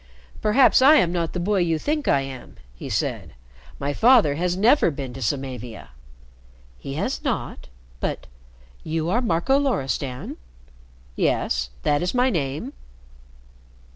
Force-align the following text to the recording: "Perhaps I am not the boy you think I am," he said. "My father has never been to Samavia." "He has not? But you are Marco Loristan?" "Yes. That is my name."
"Perhaps 0.41 0.81
I 0.81 0.95
am 0.95 1.11
not 1.11 1.33
the 1.33 1.39
boy 1.39 1.59
you 1.59 1.77
think 1.77 2.07
I 2.07 2.21
am," 2.21 2.57
he 2.73 2.89
said. 2.89 3.35
"My 3.77 3.93
father 3.93 4.33
has 4.33 4.57
never 4.57 4.89
been 4.89 5.13
to 5.13 5.21
Samavia." 5.21 5.89
"He 6.79 6.95
has 6.95 7.23
not? 7.23 7.67
But 7.99 8.25
you 8.83 9.11
are 9.11 9.21
Marco 9.21 9.59
Loristan?" 9.59 10.37
"Yes. 11.15 11.69
That 11.83 12.01
is 12.01 12.15
my 12.15 12.31
name." 12.31 12.73